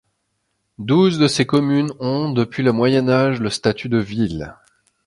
[0.79, 4.55] Douze de ces communes ont, depuis le moyen-âge, le statut de ville.